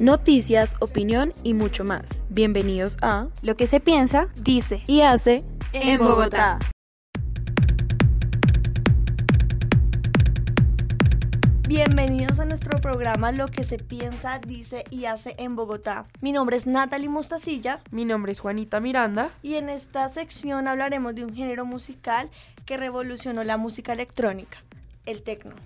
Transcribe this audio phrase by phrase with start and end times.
[0.00, 2.20] Noticias, opinión y mucho más.
[2.28, 6.60] Bienvenidos a Lo que se piensa, dice y hace en Bogotá.
[11.66, 16.06] Bienvenidos a nuestro programa Lo que se piensa, dice y hace en Bogotá.
[16.20, 19.32] Mi nombre es Natalie Mostacilla Mi nombre es Juanita Miranda.
[19.42, 22.30] y en esta sección hablaremos de un género musical
[22.66, 24.58] que revolucionó la música electrónica,
[25.06, 25.56] el techno.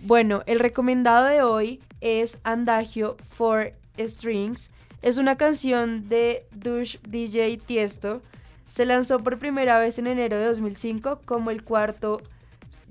[0.00, 4.70] Bueno, el recomendado de hoy es Andagio for Strings.
[5.02, 8.20] Es una canción de Dush DJ Tiesto.
[8.66, 12.20] Se lanzó por primera vez en enero de 2005 como el cuarto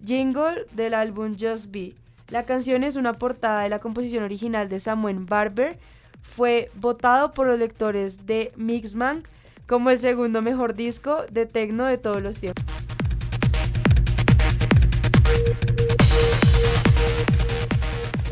[0.06, 1.94] jingle del álbum Just Be.
[2.30, 5.78] La canción es una portada de la composición original de Samuel Barber.
[6.22, 9.24] Fue votado por los lectores de Mixman
[9.68, 12.83] como el segundo mejor disco de techno de todos los tiempos.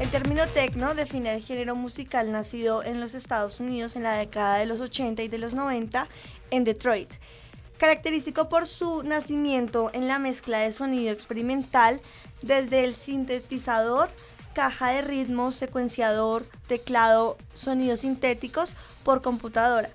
[0.02, 4.58] El término techno define el género musical nacido en los Estados Unidos en la década
[4.58, 6.08] de los 80 y de los 90
[6.50, 7.14] en Detroit.
[7.78, 12.02] Característico por su nacimiento en la mezcla de sonido experimental
[12.42, 14.10] desde el sintetizador,
[14.56, 19.92] caja de ritmos, secuenciador, teclado, sonidos sintéticos por computadora.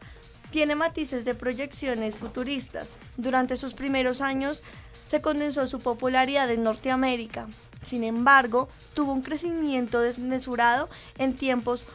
[0.52, 2.90] Tiene matices de proyecciones futuristas.
[3.16, 4.62] Durante sus primeros años
[5.10, 7.48] se condensó su popularidad en Norteamérica.
[7.86, 11.86] Sin embargo, tuvo un crecimiento desmesurado en tiempos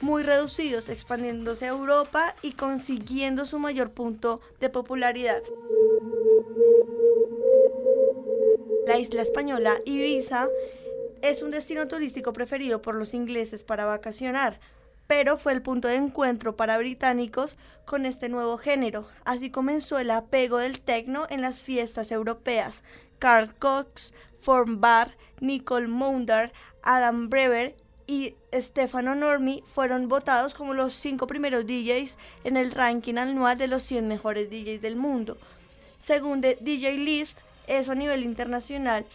[0.00, 5.42] muy reducidos, expandiéndose a Europa y consiguiendo su mayor punto de popularidad.
[8.86, 10.48] La isla española Ibiza
[11.22, 14.60] es un destino turístico preferido por los ingleses para vacacionar,
[15.06, 19.06] pero fue el punto de encuentro para británicos con este nuevo género.
[19.24, 22.82] Así comenzó el apego del techno en las fiestas europeas.
[23.20, 24.12] Carl Cox,
[24.42, 27.74] Form Bar, Nicole Moundar, Adam Brewer
[28.06, 33.68] y Stefano Normi fueron votados como los cinco primeros DJs en el ranking anual de
[33.68, 35.38] los 100 mejores DJs del mundo.
[35.98, 39.06] Según DJ List, eso a nivel internacional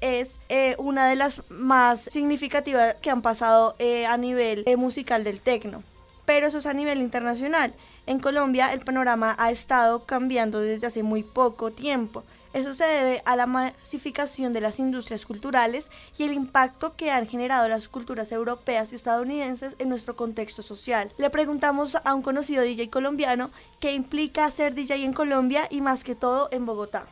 [0.00, 5.22] es eh, una de las más significativas que han pasado eh, a nivel eh, musical
[5.22, 5.84] del tecno.
[6.26, 7.74] Pero eso es a nivel internacional.
[8.06, 12.24] En Colombia el panorama ha estado cambiando desde hace muy poco tiempo.
[12.52, 17.26] Eso se debe a la masificación de las industrias culturales y el impacto que han
[17.26, 21.12] generado las culturas europeas y estadounidenses en nuestro contexto social.
[21.16, 26.04] Le preguntamos a un conocido DJ colombiano qué implica ser DJ en Colombia y más
[26.04, 27.06] que todo en Bogotá.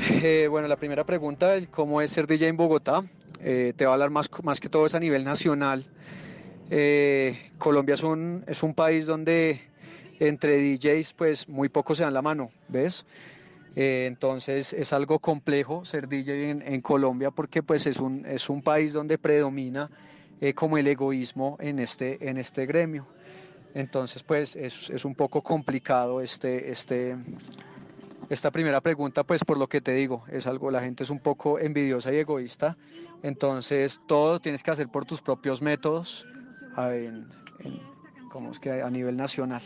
[0.00, 3.02] Eh, bueno, la primera pregunta, el cómo es ser DJ en Bogotá,
[3.40, 5.84] eh, te va a hablar más, más que todo es a nivel nacional.
[6.70, 9.60] Eh, Colombia es un, es un país donde
[10.20, 13.06] entre DJs pues muy pocos se dan la mano, ¿ves?
[13.74, 18.60] Entonces es algo complejo ser DJ en, en Colombia porque pues es un, es un
[18.60, 19.88] país donde predomina
[20.56, 23.06] como el egoísmo en este, en este gremio.
[23.74, 27.16] Entonces pues es, es un poco complicado este, este,
[28.28, 31.20] esta primera pregunta, pues por lo que te digo, es algo, la gente es un
[31.20, 32.76] poco envidiosa y egoísta,
[33.22, 36.26] entonces todo tienes que hacer por tus propios métodos,
[36.76, 37.26] a, en-
[38.30, 39.62] como es que a nivel nacional.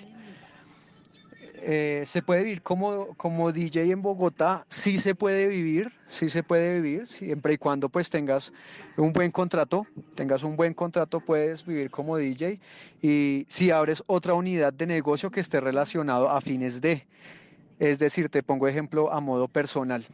[1.64, 4.66] Eh, ¿Se puede vivir como, como DJ en Bogotá?
[4.68, 8.52] Sí se puede vivir, sí se puede vivir, siempre y cuando pues tengas
[8.96, 9.86] un buen contrato,
[10.16, 12.58] tengas un buen contrato puedes vivir como DJ
[13.00, 17.06] y si abres otra unidad de negocio que esté relacionado a fines de,
[17.82, 20.04] es decir, te pongo ejemplo a modo personal.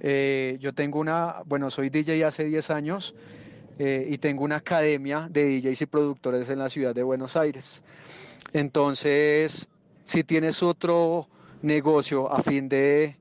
[0.00, 3.14] Eh, yo tengo una, bueno, soy DJ hace 10 años
[3.78, 7.82] eh, y tengo una academia de DJs y productores en la ciudad de Buenos Aires.
[8.54, 9.68] Entonces,
[10.04, 11.28] si tienes otro
[11.60, 13.18] negocio a fin de,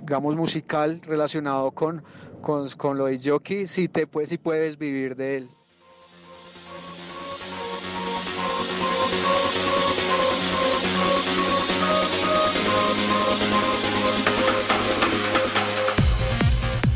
[0.00, 2.02] digamos, musical relacionado con,
[2.40, 5.50] con, lo de jockey, sí, te, puedes, sí puedes vivir de él.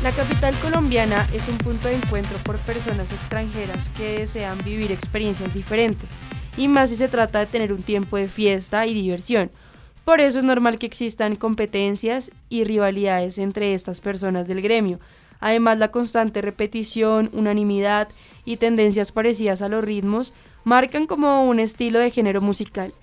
[0.09, 5.53] La capital colombiana es un punto de encuentro por personas extranjeras que desean vivir experiencias
[5.53, 6.09] diferentes,
[6.57, 9.51] y más si se trata de tener un tiempo de fiesta y diversión.
[10.05, 14.99] Por eso es normal que existan competencias y rivalidades entre estas personas del gremio.
[15.41, 18.09] Además, la constante repetición, unanimidad
[18.45, 20.33] y tendencias parecidas a los ritmos
[20.63, 22.95] marcan como un estilo de género musical.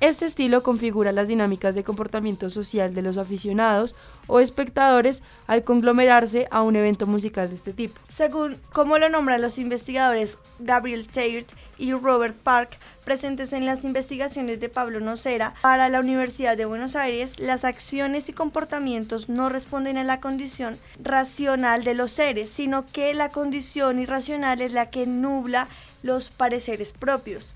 [0.00, 3.96] Este estilo configura las dinámicas de comportamiento social de los aficionados
[4.28, 7.98] o espectadores al conglomerarse a un evento musical de este tipo.
[8.06, 14.60] Según como lo nombran los investigadores Gabriel Teirt y Robert Park, presentes en las investigaciones
[14.60, 19.98] de Pablo Nocera para la Universidad de Buenos Aires, las acciones y comportamientos no responden
[19.98, 25.08] a la condición racional de los seres, sino que la condición irracional es la que
[25.08, 25.66] nubla
[26.04, 27.52] los pareceres propios.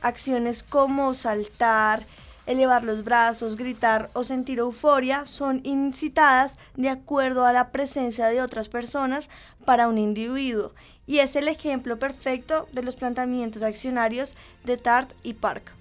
[0.00, 2.06] Acciones como saltar,
[2.48, 8.40] elevar los brazos, gritar o sentir euforia son incitadas de acuerdo a la presencia de
[8.40, 9.28] otras personas
[9.64, 10.72] para un individuo
[11.06, 14.34] y es el ejemplo perfecto de los planteamientos accionarios
[14.64, 15.72] de Tart y Park.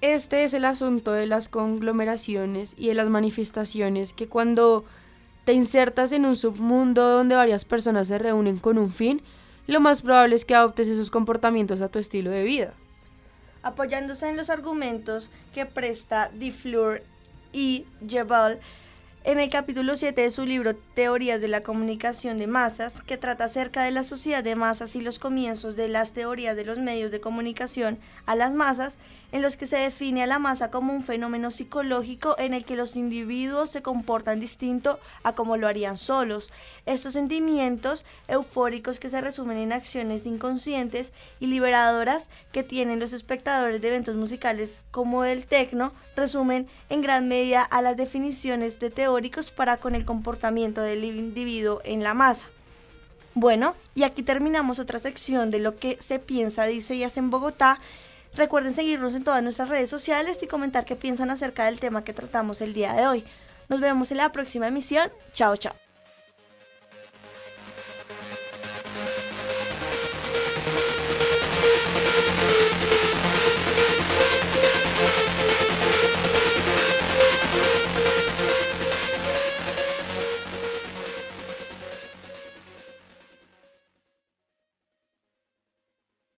[0.00, 4.84] Este es el asunto de las conglomeraciones y de las manifestaciones que cuando
[5.44, 9.22] te insertas en un submundo donde varias personas se reúnen con un fin,
[9.66, 12.74] lo más probable es que adoptes esos comportamientos a tu estilo de vida
[13.64, 17.02] apoyándose en los argumentos que presta Diflur
[17.52, 18.60] y Jebal
[19.24, 23.44] en el capítulo 7 de su libro Teorías de la Comunicación de Masas, que trata
[23.44, 27.10] acerca de la sociedad de masas y los comienzos de las teorías de los medios
[27.10, 28.98] de comunicación a las masas,
[29.34, 32.76] en los que se define a la masa como un fenómeno psicológico en el que
[32.76, 36.52] los individuos se comportan distinto a como lo harían solos.
[36.86, 41.10] Estos sentimientos eufóricos que se resumen en acciones inconscientes
[41.40, 47.26] y liberadoras que tienen los espectadores de eventos musicales como el tecno, resumen en gran
[47.26, 52.46] medida a las definiciones de teóricos para con el comportamiento del individuo en la masa.
[53.34, 57.30] Bueno, y aquí terminamos otra sección de lo que se piensa, dice y hace en
[57.30, 57.80] Bogotá.
[58.36, 62.12] Recuerden seguirnos en todas nuestras redes sociales y comentar qué piensan acerca del tema que
[62.12, 63.24] tratamos el día de hoy.
[63.68, 65.10] Nos vemos en la próxima emisión.
[65.32, 65.83] Chao, chao.